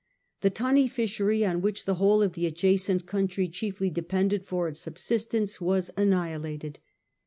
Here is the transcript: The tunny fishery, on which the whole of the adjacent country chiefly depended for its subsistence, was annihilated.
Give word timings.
The 0.39 0.49
tunny 0.49 0.87
fishery, 0.87 1.45
on 1.45 1.61
which 1.61 1.85
the 1.85 1.93
whole 1.93 2.23
of 2.23 2.33
the 2.33 2.47
adjacent 2.47 3.05
country 3.05 3.47
chiefly 3.47 3.91
depended 3.91 4.47
for 4.47 4.67
its 4.67 4.79
subsistence, 4.79 5.61
was 5.61 5.91
annihilated. 5.95 6.79